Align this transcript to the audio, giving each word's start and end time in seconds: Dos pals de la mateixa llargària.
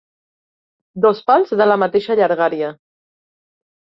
Dos 1.05 1.21
pals 1.31 1.53
de 1.61 1.67
la 1.73 1.77
mateixa 1.85 2.17
llargària. 2.21 2.73